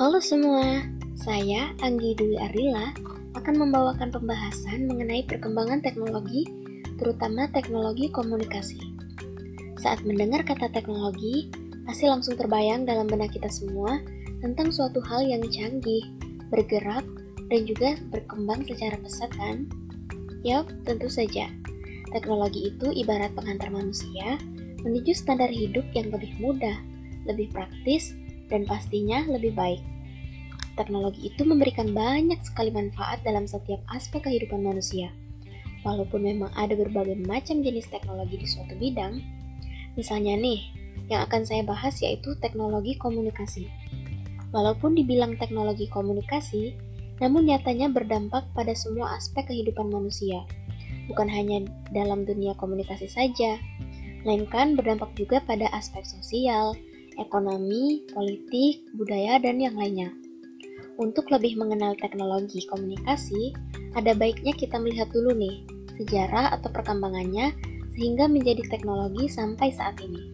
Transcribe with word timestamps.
Halo 0.00 0.16
semua, 0.16 0.80
saya 1.12 1.76
Anggi 1.84 2.16
Dwi 2.16 2.40
Arila 2.40 2.88
akan 3.36 3.52
membawakan 3.60 4.08
pembahasan 4.08 4.88
mengenai 4.88 5.28
perkembangan 5.28 5.84
teknologi, 5.84 6.48
terutama 6.96 7.44
teknologi 7.52 8.08
komunikasi. 8.08 8.80
Saat 9.76 10.00
mendengar 10.08 10.40
kata 10.40 10.72
teknologi, 10.72 11.52
pasti 11.84 12.08
langsung 12.08 12.32
terbayang 12.32 12.88
dalam 12.88 13.12
benak 13.12 13.36
kita 13.36 13.52
semua 13.52 14.00
tentang 14.40 14.72
suatu 14.72 15.04
hal 15.04 15.20
yang 15.20 15.44
canggih, 15.52 16.08
bergerak, 16.48 17.04
dan 17.52 17.68
juga 17.68 18.00
berkembang 18.08 18.64
secara 18.64 18.96
pesat 19.04 19.28
kan? 19.36 19.68
Yap, 20.48 20.64
tentu 20.88 21.12
saja. 21.12 21.52
Teknologi 22.08 22.72
itu 22.72 22.88
ibarat 22.88 23.36
pengantar 23.36 23.68
manusia 23.68 24.40
menuju 24.80 25.12
standar 25.12 25.52
hidup 25.52 25.84
yang 25.92 26.08
lebih 26.08 26.32
mudah, 26.40 26.80
lebih 27.28 27.52
praktis, 27.52 28.16
dan 28.50 28.66
pastinya 28.66 29.24
lebih 29.30 29.54
baik. 29.54 29.80
Teknologi 30.74 31.30
itu 31.30 31.42
memberikan 31.46 31.94
banyak 31.94 32.38
sekali 32.42 32.74
manfaat 32.74 33.22
dalam 33.22 33.46
setiap 33.46 33.80
aspek 33.94 34.26
kehidupan 34.26 34.62
manusia. 34.62 35.10
Walaupun 35.86 36.26
memang 36.26 36.52
ada 36.58 36.76
berbagai 36.76 37.16
macam 37.24 37.64
jenis 37.64 37.88
teknologi 37.88 38.36
di 38.36 38.46
suatu 38.46 38.76
bidang, 38.76 39.22
misalnya 39.96 40.36
nih, 40.36 40.60
yang 41.08 41.26
akan 41.26 41.42
saya 41.42 41.64
bahas 41.64 41.98
yaitu 42.04 42.36
teknologi 42.38 42.94
komunikasi. 43.00 43.66
Walaupun 44.50 44.98
dibilang 44.98 45.38
teknologi 45.38 45.86
komunikasi, 45.88 46.74
namun 47.22 47.48
nyatanya 47.48 47.92
berdampak 47.92 48.48
pada 48.56 48.72
semua 48.72 49.14
aspek 49.16 49.46
kehidupan 49.46 49.92
manusia, 49.92 50.42
bukan 51.06 51.28
hanya 51.28 51.66
dalam 51.92 52.24
dunia 52.24 52.56
komunikasi 52.56 53.06
saja, 53.06 53.60
melainkan 54.24 54.76
berdampak 54.76 55.12
juga 55.16 55.40
pada 55.44 55.68
aspek 55.76 56.04
sosial, 56.04 56.76
ekonomi, 57.20 58.02
politik, 58.10 58.82
budaya, 58.96 59.36
dan 59.38 59.60
yang 59.60 59.76
lainnya. 59.76 60.10
Untuk 61.00 61.28
lebih 61.28 61.60
mengenal 61.60 61.96
teknologi 62.00 62.64
komunikasi, 62.68 63.54
ada 63.96 64.16
baiknya 64.16 64.52
kita 64.56 64.76
melihat 64.76 65.08
dulu 65.12 65.32
nih 65.36 65.64
sejarah 66.00 66.56
atau 66.56 66.72
perkembangannya 66.72 67.52
sehingga 67.92 68.24
menjadi 68.24 68.64
teknologi 68.68 69.28
sampai 69.28 69.68
saat 69.72 70.00
ini. 70.00 70.32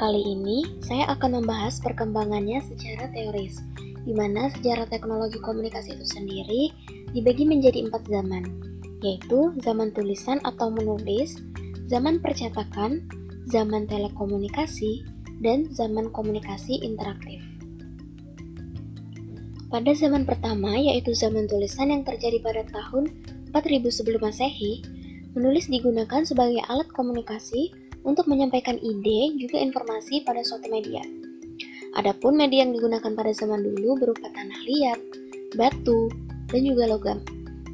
Kali 0.00 0.22
ini, 0.24 0.80
saya 0.80 1.12
akan 1.12 1.44
membahas 1.44 1.76
perkembangannya 1.84 2.64
secara 2.64 3.12
teoris, 3.12 3.60
di 4.08 4.16
mana 4.16 4.48
sejarah 4.56 4.88
teknologi 4.88 5.36
komunikasi 5.44 5.92
itu 5.92 6.06
sendiri 6.08 6.62
dibagi 7.12 7.44
menjadi 7.44 7.84
empat 7.84 8.08
zaman, 8.08 8.48
yaitu 9.04 9.52
zaman 9.60 9.92
tulisan 9.92 10.40
atau 10.48 10.72
menulis, 10.72 11.36
zaman 11.90 12.22
percetakan, 12.22 13.02
zaman 13.50 13.90
telekomunikasi, 13.90 15.02
dan 15.42 15.66
zaman 15.74 16.14
komunikasi 16.14 16.78
interaktif. 16.86 17.42
Pada 19.66 19.90
zaman 19.94 20.22
pertama, 20.22 20.78
yaitu 20.78 21.10
zaman 21.18 21.50
tulisan 21.50 21.90
yang 21.90 22.06
terjadi 22.06 22.38
pada 22.42 22.62
tahun 22.70 23.10
4000 23.50 23.90
sebelum 23.90 24.22
Masehi, 24.22 24.86
menulis 25.34 25.66
digunakan 25.66 26.22
sebagai 26.22 26.62
alat 26.70 26.86
komunikasi 26.94 27.74
untuk 28.06 28.30
menyampaikan 28.30 28.78
ide 28.78 29.34
juga 29.38 29.58
informasi 29.58 30.22
pada 30.22 30.46
suatu 30.46 30.70
media. 30.70 31.02
Adapun 31.98 32.38
media 32.38 32.62
yang 32.62 32.74
digunakan 32.74 33.10
pada 33.18 33.34
zaman 33.34 33.66
dulu 33.66 33.98
berupa 33.98 34.30
tanah 34.30 34.60
liat, 34.62 35.00
batu, 35.58 36.06
dan 36.50 36.62
juga 36.62 36.86
logam. 36.86 37.18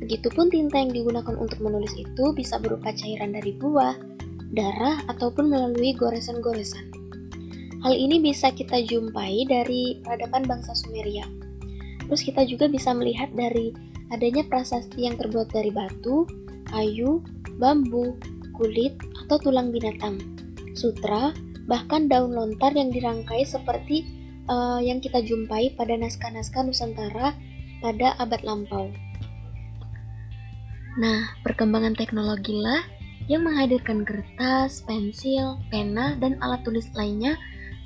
Begitupun 0.02 0.52
tinta 0.52 0.77
yang 0.77 0.92
digunakan 0.92 1.33
untuk 1.36 1.61
menulis 1.64 1.92
itu 1.97 2.33
bisa 2.36 2.61
berupa 2.61 2.92
cairan 2.92 3.33
dari 3.33 3.56
buah, 3.56 3.97
darah, 4.53 5.00
ataupun 5.08 5.48
melalui 5.48 5.97
goresan-goresan. 5.97 6.92
Hal 7.80 7.94
ini 7.97 8.20
bisa 8.20 8.53
kita 8.53 8.83
jumpai 8.84 9.47
dari 9.48 10.00
peradaban 10.05 10.44
bangsa 10.44 10.76
Sumeria. 10.76 11.25
Terus 12.06 12.22
kita 12.22 12.44
juga 12.44 12.69
bisa 12.69 12.93
melihat 12.93 13.32
dari 13.32 13.72
adanya 14.15 14.47
prasasti 14.47 15.06
yang 15.09 15.19
terbuat 15.19 15.50
dari 15.50 15.71
batu, 15.72 16.28
kayu, 16.71 17.22
bambu, 17.59 18.15
kulit, 18.54 18.94
atau 19.26 19.37
tulang 19.42 19.75
binatang, 19.75 20.19
sutra, 20.78 21.34
bahkan 21.66 22.06
daun 22.06 22.34
lontar 22.34 22.71
yang 22.75 22.94
dirangkai 22.94 23.42
seperti 23.42 24.06
uh, 24.47 24.78
yang 24.78 25.03
kita 25.03 25.19
jumpai 25.22 25.75
pada 25.75 25.98
naskah-naskah 25.98 26.62
Nusantara 26.62 27.34
pada 27.82 28.15
abad 28.22 28.41
lampau. 28.47 28.88
Nah, 30.97 31.37
perkembangan 31.45 31.93
teknologi 31.93 32.57
lah 32.57 32.81
yang 33.29 33.45
menghadirkan 33.45 34.07
kertas, 34.07 34.81
pensil, 34.89 35.61
pena, 35.69 36.17
dan 36.17 36.41
alat 36.41 36.65
tulis 36.65 36.89
lainnya 36.97 37.37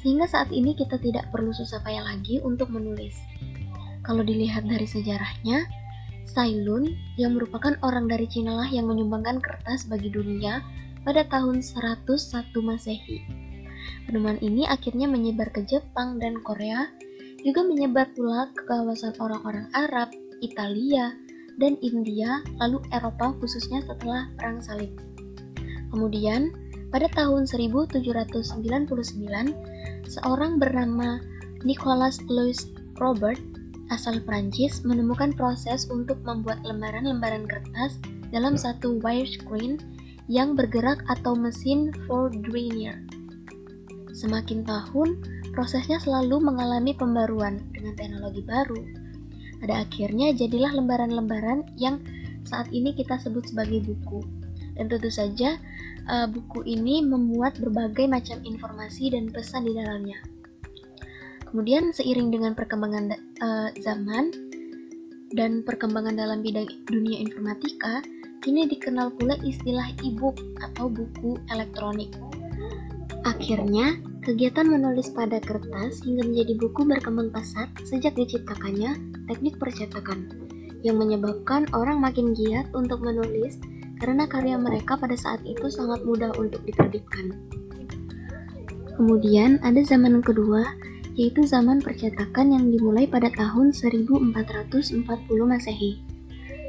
sehingga 0.00 0.30
saat 0.30 0.48
ini 0.54 0.72
kita 0.78 0.96
tidak 1.02 1.28
perlu 1.34 1.50
susah 1.52 1.82
payah 1.82 2.06
lagi 2.06 2.38
untuk 2.40 2.70
menulis. 2.72 3.18
Kalau 4.06 4.24
dilihat 4.24 4.64
dari 4.64 4.88
sejarahnya, 4.88 5.68
Sailun 6.30 6.94
yang 7.18 7.34
merupakan 7.34 7.74
orang 7.82 8.06
dari 8.06 8.30
Cina 8.30 8.54
lah 8.54 8.70
yang 8.70 8.86
menyumbangkan 8.86 9.42
kertas 9.42 9.90
bagi 9.90 10.14
dunia 10.14 10.62
pada 11.02 11.26
tahun 11.26 11.58
101 11.58 12.06
Masehi. 12.62 13.18
Penemuan 14.06 14.38
ini 14.38 14.64
akhirnya 14.70 15.10
menyebar 15.10 15.50
ke 15.50 15.66
Jepang 15.66 16.22
dan 16.22 16.38
Korea, 16.46 16.86
juga 17.42 17.66
menyebar 17.66 18.12
pula 18.14 18.46
ke 18.54 18.62
kawasan 18.68 19.16
orang-orang 19.18 19.66
Arab, 19.74 20.12
Italia, 20.44 21.12
dan 21.60 21.76
India, 21.84 22.40
lalu 22.58 22.80
Eropa 22.90 23.36
khususnya 23.38 23.84
setelah 23.84 24.32
Perang 24.40 24.64
Salib. 24.64 24.96
Kemudian, 25.92 26.50
pada 26.90 27.06
tahun 27.12 27.46
1799, 27.46 28.50
seorang 30.08 30.58
bernama 30.58 31.20
Nicolas 31.62 32.18
Louis 32.26 32.56
Robert 32.98 33.38
asal 33.92 34.22
Prancis 34.22 34.82
menemukan 34.86 35.34
proses 35.34 35.86
untuk 35.90 36.18
membuat 36.24 36.62
lembaran-lembaran 36.64 37.44
kertas 37.46 37.98
dalam 38.30 38.54
satu 38.54 39.02
wire 39.02 39.26
screen 39.26 39.78
yang 40.30 40.54
bergerak 40.54 41.02
atau 41.10 41.34
mesin 41.34 41.90
Fourdrinier. 42.06 43.02
Semakin 44.14 44.62
tahun, 44.62 45.18
prosesnya 45.50 45.98
selalu 45.98 46.38
mengalami 46.38 46.94
pembaruan 46.94 47.58
dengan 47.74 47.98
teknologi 47.98 48.42
baru, 48.46 48.78
pada 49.60 49.84
akhirnya 49.84 50.32
jadilah 50.32 50.72
lembaran-lembaran 50.72 51.68
yang 51.76 52.00
saat 52.48 52.72
ini 52.72 52.96
kita 52.96 53.20
sebut 53.20 53.52
sebagai 53.52 53.84
buku. 53.84 54.24
Dan 54.74 54.88
tentu 54.88 55.12
saja 55.12 55.60
uh, 56.08 56.24
buku 56.24 56.64
ini 56.64 57.04
memuat 57.04 57.60
berbagai 57.60 58.08
macam 58.08 58.40
informasi 58.42 59.12
dan 59.12 59.28
pesan 59.28 59.68
di 59.68 59.76
dalamnya. 59.76 60.16
Kemudian 61.50 61.92
seiring 61.92 62.30
dengan 62.30 62.54
perkembangan 62.54 63.12
uh, 63.42 63.68
zaman 63.82 64.30
dan 65.34 65.62
perkembangan 65.62 66.16
dalam 66.16 66.40
bidang 66.40 66.66
dunia 66.86 67.20
informatika, 67.20 68.02
kini 68.40 68.66
dikenal 68.66 69.12
pula 69.14 69.36
istilah 69.44 69.90
e-book 70.02 70.38
atau 70.62 70.88
buku 70.90 71.36
elektronik. 71.52 72.10
Akhirnya, 73.26 74.00
kegiatan 74.20 74.68
menulis 74.68 75.08
pada 75.16 75.40
kertas 75.40 76.04
hingga 76.04 76.28
menjadi 76.28 76.52
buku 76.60 76.84
berkembang 76.84 77.32
pesat 77.32 77.72
sejak 77.88 78.12
diciptakannya 78.16 78.96
teknik 79.28 79.56
percetakan, 79.56 80.28
yang 80.84 81.00
menyebabkan 81.00 81.64
orang 81.72 82.00
makin 82.00 82.36
giat 82.36 82.68
untuk 82.76 83.00
menulis 83.00 83.56
karena 84.00 84.24
karya 84.24 84.56
mereka 84.56 84.96
pada 84.96 85.16
saat 85.16 85.40
itu 85.44 85.68
sangat 85.68 86.04
mudah 86.04 86.32
untuk 86.40 86.64
diterbitkan. 86.64 87.36
Kemudian 88.96 89.56
ada 89.64 89.80
zaman 89.80 90.20
kedua, 90.20 90.64
yaitu 91.16 91.44
zaman 91.44 91.80
percetakan 91.80 92.52
yang 92.52 92.64
dimulai 92.68 93.08
pada 93.08 93.32
tahun 93.32 93.72
1440 93.72 95.04
Masehi. 95.48 96.00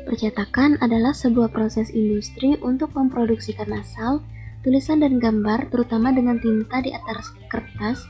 Percetakan 0.07 0.79
adalah 0.79 1.11
sebuah 1.11 1.51
proses 1.51 1.91
industri 1.91 2.55
untuk 2.63 2.95
memproduksikan 2.95 3.69
asal 3.75 4.23
tulisan 4.61 5.01
dan 5.01 5.17
gambar 5.17 5.69
terutama 5.73 6.13
dengan 6.13 6.37
tinta 6.37 6.81
di 6.81 6.93
atas 6.93 7.33
kertas 7.49 8.05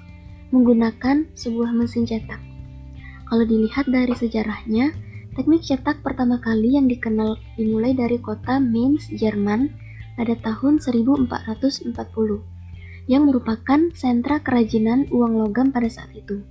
menggunakan 0.51 1.27
sebuah 1.35 1.71
mesin 1.71 2.03
cetak. 2.03 2.39
Kalau 3.31 3.47
dilihat 3.47 3.87
dari 3.87 4.11
sejarahnya, 4.11 4.91
teknik 5.39 5.63
cetak 5.63 6.03
pertama 6.03 6.35
kali 6.43 6.75
yang 6.75 6.91
dikenal 6.91 7.39
dimulai 7.55 7.95
dari 7.95 8.19
kota 8.19 8.59
Mainz, 8.59 9.07
Jerman 9.15 9.71
pada 10.19 10.35
tahun 10.43 10.83
1440 10.83 11.95
yang 13.07 13.25
merupakan 13.25 13.79
sentra 13.95 14.43
kerajinan 14.43 15.07
uang 15.09 15.39
logam 15.39 15.71
pada 15.71 15.87
saat 15.87 16.11
itu. 16.11 16.43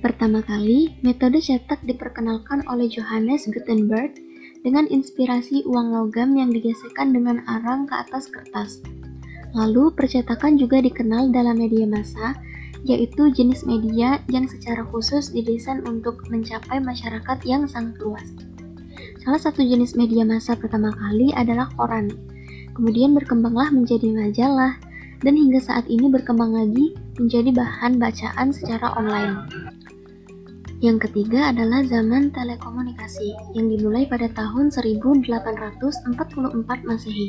Pertama 0.00 0.40
kali, 0.40 0.96
metode 1.04 1.40
cetak 1.44 1.84
diperkenalkan 1.84 2.64
oleh 2.68 2.88
Johannes 2.88 3.44
Gutenberg 3.48 4.16
dengan 4.60 4.84
inspirasi 4.88 5.64
uang 5.64 5.92
logam 5.96 6.36
yang 6.36 6.52
digesekkan 6.52 7.12
dengan 7.16 7.40
arang 7.48 7.88
ke 7.88 7.94
atas 7.96 8.28
kertas. 8.28 8.84
Lalu, 9.56 9.90
percetakan 9.96 10.60
juga 10.60 10.78
dikenal 10.78 11.34
dalam 11.34 11.58
media 11.58 11.88
massa, 11.88 12.38
yaitu 12.86 13.28
jenis 13.34 13.66
media 13.66 14.22
yang 14.30 14.46
secara 14.46 14.86
khusus 14.88 15.34
didesain 15.34 15.84
untuk 15.84 16.22
mencapai 16.30 16.78
masyarakat 16.80 17.38
yang 17.44 17.66
sangat 17.66 17.98
luas. 18.00 18.28
Salah 19.20 19.40
satu 19.40 19.60
jenis 19.60 19.96
media 19.96 20.24
massa 20.24 20.56
pertama 20.56 20.92
kali 20.96 21.32
adalah 21.36 21.68
koran. 21.76 22.08
Kemudian 22.72 23.12
berkembanglah 23.12 23.68
menjadi 23.68 24.08
majalah, 24.08 24.78
dan 25.20 25.36
hingga 25.36 25.60
saat 25.60 25.84
ini 25.92 26.08
berkembang 26.08 26.56
lagi 26.56 26.96
menjadi 27.20 27.52
bahan 27.52 28.00
bacaan 28.00 28.48
secara 28.56 28.96
online. 28.96 29.44
Yang 30.80 31.12
ketiga 31.12 31.52
adalah 31.52 31.84
zaman 31.84 32.32
telekomunikasi 32.32 33.36
yang 33.52 33.68
dimulai 33.68 34.08
pada 34.08 34.32
tahun 34.32 34.72
1844 34.72 36.08
Masehi. 36.88 37.28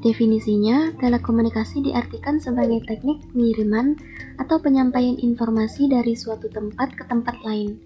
Definisinya, 0.00 0.96
telekomunikasi 0.96 1.84
diartikan 1.84 2.40
sebagai 2.40 2.80
teknik 2.88 3.20
pengiriman 3.32 3.96
atau 4.40 4.56
penyampaian 4.60 5.16
informasi 5.20 5.88
dari 5.88 6.16
suatu 6.16 6.48
tempat 6.48 6.96
ke 6.96 7.04
tempat 7.04 7.36
lain. 7.44 7.76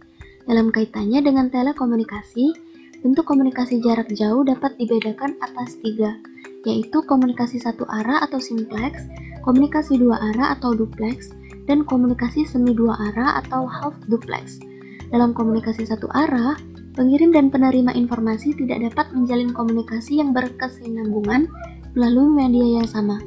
Dalam 0.46 0.70
kaitannya 0.70 1.18
dengan 1.18 1.50
telekomunikasi, 1.50 2.54
bentuk 3.02 3.26
komunikasi 3.26 3.82
jarak 3.82 4.10
jauh 4.14 4.46
dapat 4.46 4.78
dibedakan 4.78 5.34
atas 5.42 5.74
tiga, 5.82 6.14
yaitu 6.66 7.02
komunikasi 7.02 7.58
satu 7.58 7.86
arah 7.86 8.22
atau 8.26 8.38
simplex, 8.38 9.06
komunikasi 9.42 9.98
dua 9.98 10.18
arah 10.34 10.58
atau 10.58 10.74
duplex, 10.74 11.34
dan 11.68 11.84
komunikasi 11.84 12.48
semi 12.48 12.72
dua 12.72 12.96
arah 13.12 13.44
atau 13.44 13.68
half 13.68 13.94
duplex. 14.08 14.58
Dalam 15.12 15.36
komunikasi 15.36 15.84
satu 15.84 16.08
arah, 16.16 16.56
pengirim 16.96 17.30
dan 17.30 17.52
penerima 17.52 17.92
informasi 17.94 18.56
tidak 18.56 18.90
dapat 18.90 19.12
menjalin 19.12 19.52
komunikasi 19.52 20.18
yang 20.18 20.32
berkesinambungan 20.32 21.46
melalui 21.92 22.28
media 22.32 22.82
yang 22.82 22.88
sama. 22.88 23.20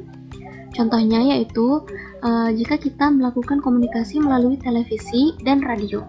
Contohnya 0.72 1.20
yaitu 1.22 1.84
uh, 2.24 2.50
jika 2.52 2.80
kita 2.80 3.08
melakukan 3.12 3.60
komunikasi 3.60 4.18
melalui 4.18 4.56
televisi 4.58 5.36
dan 5.44 5.60
radio. 5.62 6.02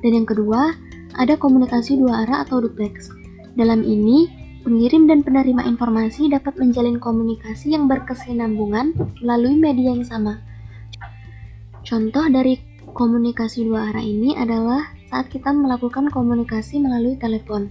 Dan 0.00 0.24
yang 0.24 0.28
kedua, 0.28 0.72
ada 1.18 1.34
komunikasi 1.36 2.00
dua 2.00 2.24
arah 2.24 2.46
atau 2.46 2.62
duplex. 2.62 3.10
Dalam 3.58 3.82
ini, 3.82 4.30
pengirim 4.62 5.10
dan 5.10 5.26
penerima 5.26 5.66
informasi 5.66 6.30
dapat 6.30 6.56
menjalin 6.60 7.00
komunikasi 7.02 7.74
yang 7.74 7.90
berkesinambungan 7.90 8.94
melalui 9.20 9.56
media 9.58 9.92
yang 9.92 10.06
sama. 10.06 10.38
Contoh 11.84 12.26
dari 12.28 12.60
komunikasi 12.90 13.66
dua 13.66 13.90
arah 13.92 14.04
ini 14.04 14.36
adalah 14.36 14.92
saat 15.08 15.30
kita 15.32 15.50
melakukan 15.50 16.10
komunikasi 16.12 16.78
melalui 16.78 17.18
telepon, 17.18 17.70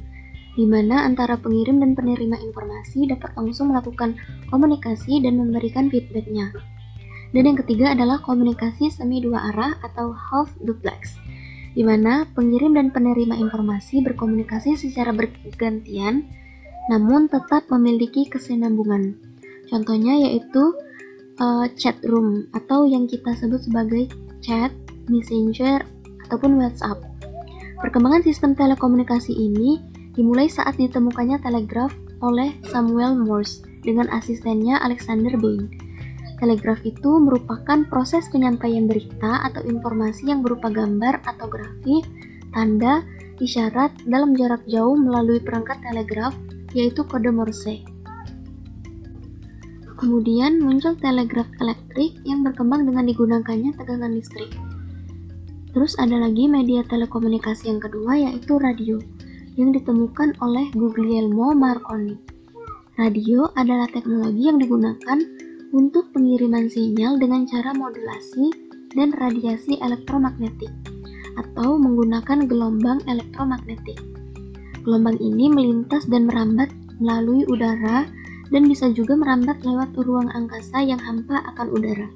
di 0.58 0.66
mana 0.68 1.08
antara 1.08 1.40
pengirim 1.40 1.80
dan 1.80 1.96
penerima 1.96 2.36
informasi 2.42 3.08
dapat 3.08 3.32
langsung 3.40 3.72
melakukan 3.72 4.18
komunikasi 4.52 5.24
dan 5.24 5.40
memberikan 5.40 5.88
feedbacknya. 5.88 6.52
Dan 7.30 7.44
yang 7.46 7.58
ketiga 7.62 7.94
adalah 7.94 8.18
komunikasi 8.26 8.90
semi 8.90 9.22
dua 9.22 9.54
arah 9.54 9.78
atau 9.86 10.10
half 10.12 10.50
duplex 10.66 11.22
di 11.78 11.86
mana 11.86 12.26
pengirim 12.34 12.74
dan 12.74 12.90
penerima 12.90 13.38
informasi 13.38 14.02
berkomunikasi 14.02 14.74
secara 14.74 15.14
bergantian, 15.14 16.26
namun 16.90 17.30
tetap 17.30 17.70
memiliki 17.70 18.26
kesinambungan. 18.26 19.14
Contohnya 19.70 20.18
yaitu 20.18 20.74
uh, 21.40 21.66
chat 21.76 21.98
room 22.06 22.48
atau 22.54 22.86
yang 22.86 23.08
kita 23.10 23.36
sebut 23.36 23.64
sebagai 23.64 24.12
chat, 24.44 24.72
messenger, 25.10 25.84
ataupun 26.28 26.60
WhatsApp. 26.60 27.02
Perkembangan 27.80 28.22
sistem 28.24 28.54
telekomunikasi 28.54 29.32
ini 29.32 29.80
dimulai 30.14 30.52
saat 30.52 30.76
ditemukannya 30.76 31.40
telegraf 31.40 31.96
oleh 32.20 32.52
Samuel 32.68 33.16
Morse 33.16 33.64
dengan 33.82 34.12
asistennya 34.12 34.76
Alexander 34.84 35.40
Bain 35.40 35.72
Telegraf 36.40 36.80
itu 36.88 37.20
merupakan 37.20 37.84
proses 37.92 38.32
penyampaian 38.32 38.88
berita 38.88 39.44
atau 39.44 39.60
informasi 39.68 40.32
yang 40.32 40.40
berupa 40.40 40.72
gambar 40.72 41.20
atau 41.28 41.52
grafik, 41.52 42.08
tanda, 42.56 43.04
isyarat 43.44 43.92
dalam 44.08 44.32
jarak 44.40 44.64
jauh 44.72 44.96
melalui 44.96 45.44
perangkat 45.44 45.84
telegraf, 45.84 46.32
yaitu 46.72 47.04
kode 47.04 47.28
Morse. 47.36 47.84
Kemudian 50.00 50.64
muncul 50.64 50.96
telegraf 50.96 51.52
elektrik 51.60 52.16
yang 52.24 52.40
berkembang 52.48 52.88
dengan 52.88 53.04
digunakannya 53.04 53.76
tegangan 53.76 54.16
listrik. 54.16 54.48
Terus 55.76 56.00
ada 56.00 56.16
lagi 56.24 56.48
media 56.48 56.88
telekomunikasi 56.88 57.68
yang 57.68 57.84
kedua 57.84 58.16
yaitu 58.16 58.56
radio 58.56 58.96
yang 59.60 59.76
ditemukan 59.76 60.40
oleh 60.40 60.72
Guglielmo 60.72 61.52
Marconi. 61.52 62.16
Radio 62.96 63.52
adalah 63.60 63.92
teknologi 63.92 64.48
yang 64.48 64.56
digunakan 64.56 65.20
untuk 65.76 66.16
pengiriman 66.16 66.72
sinyal 66.72 67.20
dengan 67.20 67.44
cara 67.44 67.76
modulasi 67.76 68.56
dan 68.96 69.12
radiasi 69.20 69.84
elektromagnetik 69.84 70.72
atau 71.36 71.76
menggunakan 71.76 72.48
gelombang 72.48 73.04
elektromagnetik. 73.06 74.00
Gelombang 74.88 75.20
ini 75.20 75.52
melintas 75.52 76.08
dan 76.08 76.24
merambat 76.24 76.72
melalui 77.04 77.44
udara 77.52 78.08
dan 78.50 78.66
bisa 78.66 78.90
juga 78.94 79.14
merambat 79.18 79.62
lewat 79.62 79.94
ruang 79.98 80.30
angkasa 80.34 80.82
yang 80.82 81.00
hampa 81.02 81.42
akan 81.54 81.68
udara. 81.70 82.10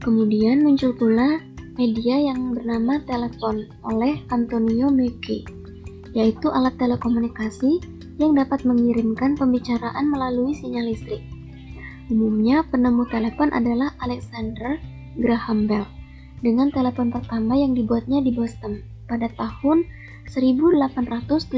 Kemudian 0.00 0.64
muncul 0.64 0.96
pula 0.96 1.44
media 1.76 2.32
yang 2.32 2.56
bernama 2.56 3.00
telepon 3.04 3.68
oleh 3.84 4.20
Antonio 4.32 4.88
Meucci, 4.88 5.44
yaitu 6.16 6.48
alat 6.48 6.76
telekomunikasi 6.80 7.80
yang 8.20 8.36
dapat 8.36 8.64
mengirimkan 8.68 9.36
pembicaraan 9.36 10.12
melalui 10.12 10.56
sinyal 10.56 10.88
listrik. 10.88 11.20
Umumnya 12.10 12.66
penemu 12.68 13.06
telepon 13.08 13.48
adalah 13.54 13.94
Alexander 14.02 14.76
Graham 15.20 15.68
Bell 15.68 15.86
dengan 16.40 16.72
telepon 16.72 17.12
pertama 17.12 17.56
yang 17.56 17.76
dibuatnya 17.76 18.24
di 18.24 18.32
Boston 18.32 18.82
pada 19.08 19.28
tahun 19.36 19.84
1876. 20.28 21.56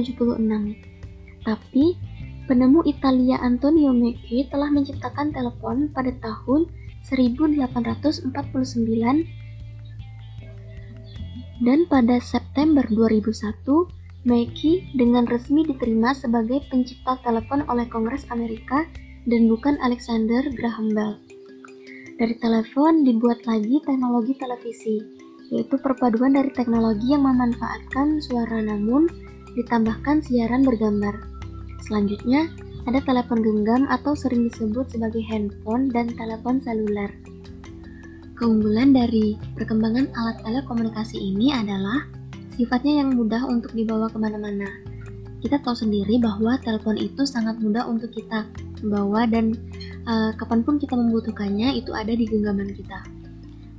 Tapi 1.42 1.84
penemu 2.50 2.82
Italia 2.84 3.38
Antonio 3.38 3.94
Meucci 3.94 4.50
telah 4.50 4.68
menciptakan 4.68 5.30
telepon 5.30 5.90
pada 5.94 6.10
tahun 6.18 6.66
1849 7.06 8.34
dan 11.62 11.78
pada 11.86 12.16
September 12.18 12.82
2001 12.90 14.02
Meucci 14.22 14.86
dengan 14.94 15.26
resmi 15.26 15.66
diterima 15.66 16.14
sebagai 16.14 16.62
pencipta 16.70 17.18
telepon 17.26 17.66
oleh 17.66 17.90
Kongres 17.90 18.22
Amerika 18.30 18.86
dan 19.26 19.50
bukan 19.50 19.74
Alexander 19.82 20.46
Graham 20.54 20.94
Bell. 20.94 21.18
Dari 22.22 22.38
telepon 22.38 23.02
dibuat 23.02 23.42
lagi 23.50 23.82
teknologi 23.82 24.38
televisi, 24.38 25.02
yaitu 25.50 25.74
perpaduan 25.74 26.38
dari 26.38 26.54
teknologi 26.54 27.10
yang 27.10 27.26
memanfaatkan 27.26 28.22
suara 28.22 28.62
namun 28.62 29.10
ditambahkan 29.58 30.22
siaran 30.22 30.62
bergambar. 30.62 31.31
Selanjutnya, 31.82 32.46
ada 32.86 32.98
telepon 33.02 33.42
genggam 33.42 33.86
atau 33.90 34.14
sering 34.14 34.50
disebut 34.50 34.90
sebagai 34.90 35.22
handphone 35.26 35.90
dan 35.90 36.10
telepon 36.14 36.58
seluler. 36.62 37.10
Keunggulan 38.38 38.90
dari 38.90 39.38
perkembangan 39.54 40.10
alat 40.18 40.42
telekomunikasi 40.42 41.14
ini 41.14 41.54
adalah 41.54 42.06
sifatnya 42.58 43.02
yang 43.06 43.14
mudah 43.14 43.46
untuk 43.46 43.70
dibawa 43.70 44.10
ke 44.10 44.18
mana-mana. 44.18 44.66
Kita 45.42 45.58
tahu 45.62 45.74
sendiri 45.74 46.22
bahwa 46.22 46.58
telepon 46.62 46.98
itu 46.98 47.26
sangat 47.26 47.58
mudah 47.58 47.86
untuk 47.86 48.14
kita 48.14 48.46
bawa 48.82 49.26
dan 49.26 49.54
uh, 50.06 50.34
kapan 50.38 50.62
pun 50.66 50.78
kita 50.78 50.94
membutuhkannya 50.94 51.78
itu 51.78 51.94
ada 51.94 52.14
di 52.14 52.26
genggaman 52.26 52.70
kita. 52.74 53.02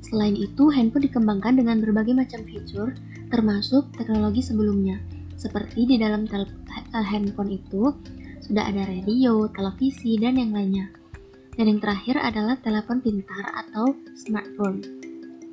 Selain 0.03 0.36
itu, 0.36 0.72
handphone 0.72 1.07
dikembangkan 1.07 1.60
dengan 1.60 1.79
berbagai 1.79 2.15
macam 2.15 2.43
fitur, 2.48 2.95
termasuk 3.31 3.89
teknologi 3.95 4.43
sebelumnya. 4.43 5.00
Seperti 5.35 5.89
di 5.89 5.95
dalam 5.97 6.25
uh, 6.29 7.05
handphone 7.05 7.57
itu 7.57 7.93
sudah 8.43 8.69
ada 8.69 8.83
radio, 8.85 9.47
televisi, 9.49 10.19
dan 10.19 10.35
yang 10.35 10.51
lainnya. 10.51 10.91
Dan 11.53 11.69
yang 11.69 11.79
terakhir 11.79 12.17
adalah 12.19 12.57
telepon 12.59 12.99
pintar 12.99 13.45
atau 13.53 13.93
smartphone, 14.17 14.81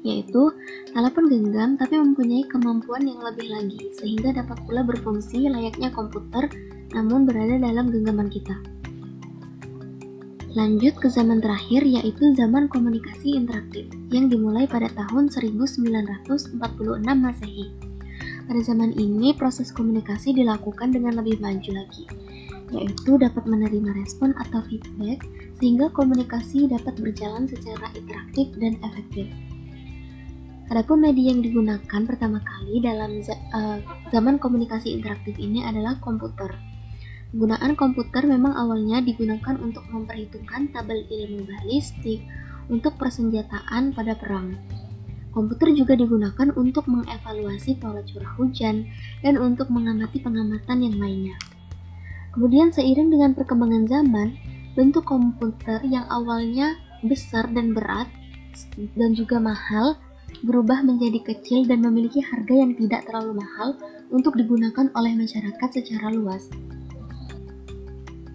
yaitu 0.00 0.48
telepon 0.90 1.28
genggam 1.28 1.76
tapi 1.76 2.00
mempunyai 2.00 2.48
kemampuan 2.48 3.04
yang 3.04 3.20
lebih 3.20 3.52
lagi, 3.52 3.92
sehingga 4.00 4.32
dapat 4.32 4.58
pula 4.64 4.80
berfungsi 4.82 5.46
layaknya 5.46 5.92
komputer 5.92 6.48
namun 6.90 7.28
berada 7.28 7.54
dalam 7.60 7.92
genggaman 7.92 8.26
kita. 8.26 8.56
Lanjut 10.50 10.98
ke 10.98 11.06
zaman 11.06 11.38
terakhir 11.38 11.86
yaitu 11.86 12.34
zaman 12.34 12.66
komunikasi 12.66 13.38
interaktif 13.38 13.86
yang 14.10 14.26
dimulai 14.26 14.66
pada 14.66 14.90
tahun 14.90 15.30
1946 15.30 16.58
Masehi. 17.06 17.89
Pada 18.50 18.66
zaman 18.66 18.90
ini 18.98 19.30
proses 19.30 19.70
komunikasi 19.70 20.34
dilakukan 20.34 20.90
dengan 20.90 21.22
lebih 21.22 21.38
maju 21.38 21.70
lagi, 21.70 22.02
yaitu 22.74 23.14
dapat 23.14 23.46
menerima 23.46 23.94
respon 23.94 24.34
atau 24.42 24.58
feedback 24.66 25.22
sehingga 25.62 25.86
komunikasi 25.94 26.66
dapat 26.66 26.98
berjalan 26.98 27.46
secara 27.46 27.94
interaktif 27.94 28.50
dan 28.58 28.74
efektif. 28.82 29.30
Adapun 30.66 30.98
media 30.98 31.30
yang 31.30 31.46
digunakan 31.46 32.02
pertama 32.02 32.42
kali 32.42 32.82
dalam 32.82 33.22
uh, 33.54 33.78
zaman 34.10 34.42
komunikasi 34.42 34.98
interaktif 34.98 35.38
ini 35.38 35.62
adalah 35.62 36.02
komputer. 36.02 36.50
Penggunaan 37.30 37.78
komputer 37.78 38.26
memang 38.26 38.58
awalnya 38.58 38.98
digunakan 38.98 39.62
untuk 39.62 39.86
memperhitungkan 39.94 40.74
tabel 40.74 41.06
ilmu 41.06 41.46
balistik 41.46 42.26
untuk 42.66 42.98
persenjataan 42.98 43.94
pada 43.94 44.18
perang. 44.18 44.58
Komputer 45.30 45.70
juga 45.78 45.94
digunakan 45.94 46.50
untuk 46.58 46.90
mengevaluasi 46.90 47.78
pola 47.78 48.02
curah 48.02 48.34
hujan 48.34 48.90
dan 49.22 49.38
untuk 49.38 49.70
mengamati 49.70 50.18
pengamatan 50.18 50.78
yang 50.82 50.96
lainnya. 50.98 51.36
Kemudian 52.34 52.74
seiring 52.74 53.10
dengan 53.10 53.34
perkembangan 53.34 53.86
zaman, 53.86 54.34
bentuk 54.74 55.06
komputer 55.06 55.82
yang 55.86 56.06
awalnya 56.10 56.78
besar 57.02 57.50
dan 57.50 57.74
berat 57.74 58.06
dan 58.98 59.14
juga 59.14 59.38
mahal 59.38 59.98
berubah 60.42 60.82
menjadi 60.82 61.20
kecil 61.34 61.66
dan 61.66 61.82
memiliki 61.82 62.22
harga 62.22 62.54
yang 62.54 62.72
tidak 62.78 63.06
terlalu 63.06 63.42
mahal 63.42 63.76
untuk 64.10 64.38
digunakan 64.38 64.88
oleh 64.94 65.12
masyarakat 65.14 65.68
secara 65.70 66.10
luas. 66.10 66.48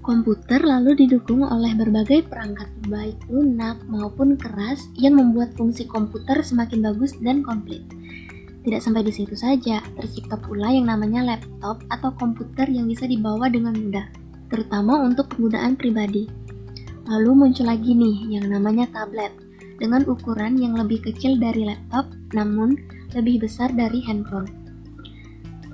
Komputer 0.05 0.61
lalu 0.61 0.93
didukung 0.93 1.41
oleh 1.41 1.73
berbagai 1.73 2.29
perangkat 2.29 2.69
baik 2.85 3.17
lunak 3.25 3.81
maupun 3.89 4.37
keras 4.37 4.85
yang 4.93 5.17
membuat 5.17 5.57
fungsi 5.57 5.89
komputer 5.89 6.45
semakin 6.45 6.85
bagus 6.85 7.17
dan 7.25 7.41
komplit. 7.41 7.81
Tidak 8.61 8.77
sampai 8.77 9.01
di 9.01 9.09
situ 9.09 9.33
saja, 9.33 9.81
tercipta 9.97 10.37
pula 10.37 10.69
yang 10.69 10.93
namanya 10.93 11.25
laptop 11.25 11.81
atau 11.89 12.13
komputer 12.21 12.69
yang 12.69 12.85
bisa 12.85 13.09
dibawa 13.09 13.49
dengan 13.49 13.73
mudah, 13.73 14.05
terutama 14.53 15.01
untuk 15.01 15.25
penggunaan 15.33 15.73
pribadi. 15.73 16.29
Lalu 17.09 17.33
muncul 17.33 17.65
lagi 17.65 17.97
nih 17.97 18.37
yang 18.37 18.45
namanya 18.45 18.85
tablet, 18.93 19.33
dengan 19.81 20.05
ukuran 20.05 20.53
yang 20.61 20.77
lebih 20.77 21.01
kecil 21.01 21.33
dari 21.41 21.65
laptop 21.65 22.05
namun 22.37 22.77
lebih 23.17 23.41
besar 23.41 23.73
dari 23.73 24.05
handphone. 24.05 24.64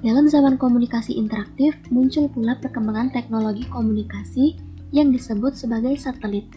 Dalam 0.01 0.25
zaman 0.25 0.57
komunikasi 0.57 1.13
interaktif, 1.13 1.77
muncul 1.93 2.25
pula 2.25 2.57
perkembangan 2.57 3.13
teknologi 3.13 3.69
komunikasi 3.69 4.57
yang 4.89 5.13
disebut 5.13 5.53
sebagai 5.53 5.93
satelit. 5.93 6.49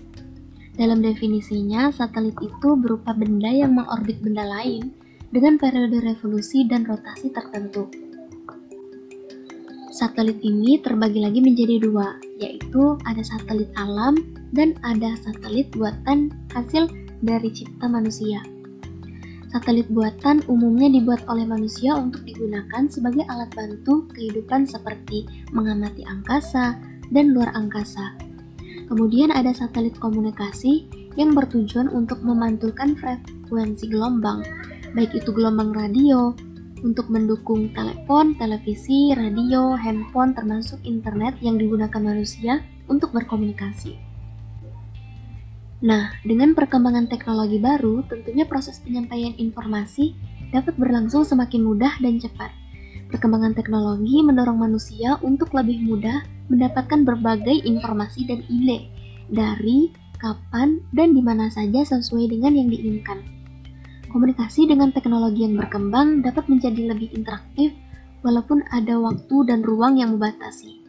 Dalam 0.81 1.05
definisinya, 1.05 1.93
satelit 1.93 2.35
itu 2.41 2.73
berupa 2.73 3.13
benda 3.13 3.53
yang 3.53 3.77
mengorbit 3.77 4.25
benda 4.25 4.49
lain 4.49 4.97
dengan 5.29 5.61
periode 5.61 6.01
revolusi 6.01 6.65
dan 6.65 6.89
rotasi 6.89 7.29
tertentu. 7.37 7.93
Satelit 9.93 10.41
ini 10.41 10.81
terbagi 10.81 11.21
lagi 11.21 11.45
menjadi 11.45 11.85
dua, 11.85 12.17
yaitu 12.41 12.97
ada 13.05 13.21
satelit 13.21 13.69
alam 13.77 14.19
dan 14.57 14.73
ada 14.83 15.15
satelit 15.21 15.69
buatan 15.77 16.33
hasil 16.57 16.89
dari 17.21 17.53
cipta 17.53 17.87
manusia. 17.93 18.41
Satelit 19.55 19.87
buatan 19.87 20.43
umumnya 20.51 20.91
dibuat 20.91 21.23
oleh 21.31 21.47
manusia 21.47 21.95
untuk 21.95 22.27
digunakan 22.27 22.91
sebagai 22.91 23.23
alat 23.31 23.55
bantu 23.55 24.03
kehidupan 24.11 24.67
seperti 24.67 25.31
mengamati 25.55 26.03
angkasa 26.03 26.75
dan 27.15 27.31
luar 27.31 27.55
angkasa. 27.55 28.19
Kemudian 28.91 29.31
ada 29.31 29.55
satelit 29.55 29.95
komunikasi 30.03 30.91
yang 31.15 31.39
bertujuan 31.39 31.87
untuk 31.87 32.19
memantulkan 32.27 32.99
frekuensi 32.99 33.87
gelombang, 33.87 34.43
baik 34.99 35.15
itu 35.15 35.31
gelombang 35.31 35.71
radio, 35.71 36.35
untuk 36.83 37.07
mendukung 37.07 37.71
telepon, 37.73 38.35
televisi, 38.35 39.15
radio, 39.15 39.79
handphone, 39.79 40.35
termasuk 40.35 40.83
internet 40.83 41.39
yang 41.39 41.63
digunakan 41.63 42.03
manusia 42.03 42.59
untuk 42.91 43.15
berkomunikasi. 43.15 44.14
Nah, 45.85 46.17
dengan 46.25 46.57
perkembangan 46.57 47.13
teknologi 47.13 47.61
baru, 47.61 48.01
tentunya 48.09 48.49
proses 48.49 48.81
penyampaian 48.81 49.37
informasi 49.37 50.17
dapat 50.49 50.81
berlangsung 50.81 51.29
semakin 51.29 51.61
mudah 51.61 52.01
dan 52.01 52.17
cepat. 52.17 52.49
Perkembangan 53.13 53.53
teknologi 53.53 54.25
mendorong 54.25 54.57
manusia 54.57 55.21
untuk 55.21 55.53
lebih 55.53 55.85
mudah 55.85 56.25
mendapatkan 56.49 57.05
berbagai 57.05 57.69
informasi 57.69 58.25
dan 58.25 58.41
ide 58.49 58.89
dari 59.29 59.93
kapan 60.17 60.81
dan 60.97 61.13
di 61.13 61.21
mana 61.21 61.53
saja 61.53 61.85
sesuai 61.85 62.33
dengan 62.33 62.57
yang 62.57 62.73
diinginkan. 62.73 63.21
Komunikasi 64.09 64.65
dengan 64.65 64.89
teknologi 64.89 65.45
yang 65.45 65.61
berkembang 65.61 66.25
dapat 66.25 66.49
menjadi 66.49 66.97
lebih 66.97 67.13
interaktif 67.13 67.77
walaupun 68.25 68.65
ada 68.73 68.97
waktu 68.97 69.37
dan 69.53 69.61
ruang 69.61 70.01
yang 70.01 70.17
membatasi. 70.17 70.84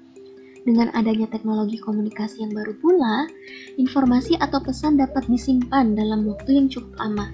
Dengan 0.65 0.89
adanya 0.97 1.29
teknologi 1.29 1.77
komunikasi 1.77 2.41
yang 2.41 2.49
baru 2.57 2.73
pula, 2.81 3.29
informasi 3.77 4.33
atau 4.41 4.57
pesan 4.57 4.97
dapat 4.97 5.29
disimpan 5.29 5.93
dalam 5.93 6.25
waktu 6.25 6.57
yang 6.57 6.67
cukup 6.73 6.97
lama. 6.97 7.29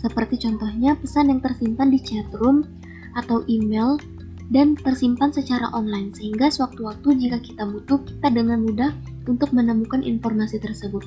Seperti 0.00 0.40
contohnya 0.40 0.96
pesan 0.96 1.28
yang 1.28 1.44
tersimpan 1.44 1.92
di 1.92 2.00
chatroom 2.00 2.64
atau 3.20 3.44
email 3.52 4.00
dan 4.48 4.80
tersimpan 4.80 5.28
secara 5.28 5.68
online 5.76 6.08
sehingga 6.16 6.48
sewaktu-waktu 6.48 7.20
jika 7.20 7.38
kita 7.44 7.68
butuh 7.68 8.00
kita 8.00 8.32
dengan 8.32 8.64
mudah 8.64 8.96
untuk 9.28 9.52
menemukan 9.52 10.00
informasi 10.00 10.56
tersebut. 10.56 11.04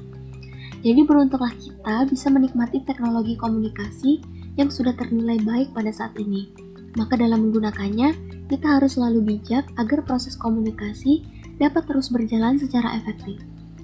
Jadi 0.86 1.02
beruntunglah 1.10 1.58
kita 1.58 2.06
bisa 2.06 2.30
menikmati 2.30 2.86
teknologi 2.86 3.34
komunikasi 3.34 4.22
yang 4.62 4.70
sudah 4.70 4.94
ternilai 4.94 5.42
baik 5.42 5.74
pada 5.74 5.90
saat 5.90 6.14
ini. 6.22 6.54
Maka 6.94 7.18
dalam 7.18 7.50
menggunakannya, 7.50 8.14
kita 8.46 8.78
harus 8.78 8.94
selalu 8.94 9.26
bijak 9.26 9.66
agar 9.82 10.06
proses 10.06 10.38
komunikasi 10.38 11.26
dapat 11.62 11.84
terus 11.86 12.10
berjalan 12.10 12.58
secara 12.58 12.98
efektif. 12.98 13.42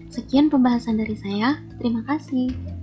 Sekian 0.09 0.49
pembahasan 0.49 0.97
dari 0.97 1.13
saya, 1.13 1.61
terima 1.77 2.01
kasih. 2.05 2.78